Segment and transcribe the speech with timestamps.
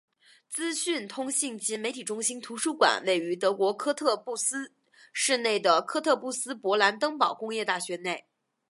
[0.49, 4.73] 资讯通信及媒体中心图书馆位于德国科特布斯
[5.13, 8.25] 市内的科特布斯勃兰登堡工业大学内。